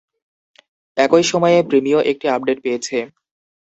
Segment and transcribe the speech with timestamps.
[0.97, 2.97] একই সময়ে প্রিমিও একটি আপডেট পেয়েছে।